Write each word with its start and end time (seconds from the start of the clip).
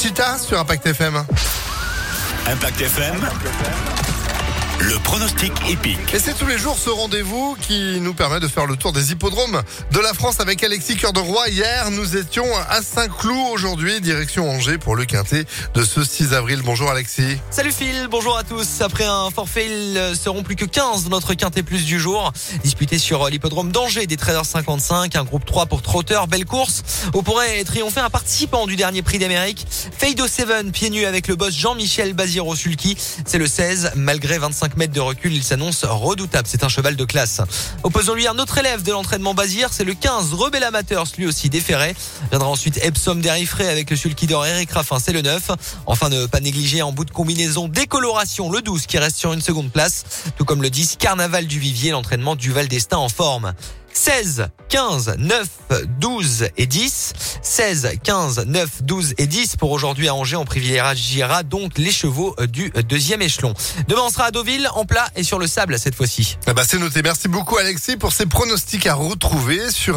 Chita 0.00 0.38
sur 0.38 0.60
Impact 0.60 0.86
FM. 0.86 1.24
Impact 2.46 2.80
FM. 2.80 4.17
Le 4.88 4.98
pronostic 5.00 5.52
épique. 5.68 5.98
Et 6.14 6.18
c'est 6.18 6.32
tous 6.32 6.46
les 6.46 6.56
jours 6.56 6.78
ce 6.78 6.88
rendez-vous 6.88 7.58
qui 7.60 8.00
nous 8.00 8.14
permet 8.14 8.40
de 8.40 8.48
faire 8.48 8.64
le 8.64 8.74
tour 8.74 8.94
des 8.94 9.12
hippodromes 9.12 9.62
de 9.92 9.98
la 9.98 10.14
France 10.14 10.40
avec 10.40 10.64
Alexis 10.64 10.96
Cœur 10.96 11.12
de 11.12 11.20
Roi. 11.20 11.50
Hier, 11.50 11.90
nous 11.90 12.16
étions 12.16 12.46
à 12.70 12.80
Saint-Cloud. 12.80 13.52
Aujourd'hui, 13.52 14.00
direction 14.00 14.48
Angers 14.48 14.78
pour 14.78 14.96
le 14.96 15.04
quintet 15.04 15.44
de 15.74 15.82
ce 15.82 16.02
6 16.02 16.32
avril. 16.32 16.62
Bonjour 16.64 16.88
Alexis. 16.88 17.36
Salut 17.50 17.70
Phil, 17.70 18.08
bonjour 18.10 18.38
à 18.38 18.44
tous. 18.44 18.80
Après 18.80 19.04
un 19.04 19.28
forfait, 19.30 19.66
ils 19.66 20.16
seront 20.16 20.42
plus 20.42 20.56
que 20.56 20.64
15 20.64 21.04
de 21.04 21.10
notre 21.10 21.34
quintet 21.34 21.62
plus 21.62 21.84
du 21.84 22.00
jour. 22.00 22.32
Disputé 22.64 22.96
sur 22.96 23.28
l'hippodrome 23.28 23.70
d'Angers 23.70 24.06
des 24.06 24.16
13h55. 24.16 25.18
Un 25.18 25.24
groupe 25.24 25.44
3 25.44 25.66
pour 25.66 25.82
Trotter. 25.82 26.18
Belle 26.30 26.46
course. 26.46 26.82
Au 27.12 27.20
pourrait 27.20 27.62
triompher 27.64 28.00
un 28.00 28.10
participant 28.10 28.66
du 28.66 28.76
dernier 28.76 29.02
prix 29.02 29.18
d'Amérique. 29.18 29.66
Feido 29.68 30.26
7, 30.26 30.72
pieds 30.72 30.88
nus 30.88 31.04
avec 31.04 31.28
le 31.28 31.36
boss 31.36 31.54
Jean-Michel 31.54 32.14
Baziro 32.14 32.56
Sulky. 32.56 32.96
C'est 33.26 33.38
le 33.38 33.46
16. 33.46 33.92
Malgré 33.94 34.38
25 34.38 34.77
mètres 34.78 34.94
de 34.94 35.00
recul, 35.00 35.34
il 35.34 35.44
s'annonce 35.44 35.84
redoutable. 35.84 36.48
C'est 36.48 36.64
un 36.64 36.68
cheval 36.68 36.96
de 36.96 37.04
classe. 37.04 37.42
Opposons-lui 37.82 38.26
un 38.26 38.38
autre 38.38 38.56
élève 38.56 38.82
de 38.82 38.92
l'entraînement 38.92 39.34
Bazir, 39.34 39.68
c'est 39.72 39.84
le 39.84 39.92
15 39.92 40.32
Rebel 40.32 40.64
Amateurs, 40.64 41.06
lui 41.18 41.26
aussi 41.26 41.50
déféré. 41.50 41.94
Viendra 42.30 42.48
ensuite 42.48 42.78
Epsom 42.82 43.16
Derifré 43.16 43.68
avec 43.68 43.90
le 43.90 43.96
sulky 43.96 44.26
d'or 44.26 44.46
Eric 44.46 44.70
Raffin, 44.70 44.98
c'est 44.98 45.12
le 45.12 45.20
9. 45.20 45.50
Enfin, 45.86 46.08
ne 46.08 46.26
pas 46.26 46.40
négliger 46.40 46.80
en 46.80 46.92
bout 46.92 47.04
de 47.04 47.10
combinaison 47.10 47.68
décoloration 47.68 48.50
le 48.50 48.62
12 48.62 48.86
qui 48.86 48.98
reste 48.98 49.16
sur 49.16 49.32
une 49.32 49.42
seconde 49.42 49.70
place, 49.70 50.04
tout 50.36 50.44
comme 50.44 50.62
le 50.62 50.70
10 50.70 50.96
Carnaval 50.98 51.46
du 51.46 51.58
Vivier, 51.58 51.90
l'entraînement 51.90 52.36
du 52.36 52.52
Val 52.52 52.68
d'Estaing 52.68 52.98
en 52.98 53.08
forme. 53.08 53.52
16, 53.92 54.48
15, 54.68 55.16
9, 55.18 55.48
12 55.98 56.48
et 56.56 56.66
10. 56.66 57.12
16, 57.42 57.88
15, 58.02 58.44
9, 58.46 58.82
12 58.82 59.14
et 59.18 59.26
10 59.26 59.56
pour 59.56 59.70
aujourd'hui 59.70 60.08
à 60.08 60.14
Angers. 60.14 60.36
On 60.36 60.44
privilégiera 60.44 61.42
donc 61.42 61.78
les 61.78 61.90
chevaux 61.90 62.36
du 62.48 62.70
deuxième 62.88 63.22
échelon. 63.22 63.54
Demain, 63.88 64.02
on 64.04 64.10
sera 64.10 64.26
à 64.26 64.30
Deauville, 64.30 64.68
en 64.74 64.84
plat 64.84 65.08
et 65.16 65.22
sur 65.22 65.38
le 65.38 65.46
sable 65.46 65.78
cette 65.78 65.94
fois-ci. 65.94 66.36
Ah 66.46 66.52
bah 66.52 66.62
c'est 66.66 66.78
noté. 66.78 67.02
Merci 67.02 67.28
beaucoup 67.28 67.56
Alexis 67.56 67.96
pour 67.96 68.12
ces 68.12 68.26
pronostics 68.26 68.86
à 68.86 68.94
retrouver 68.94 69.70
sur 69.70 69.96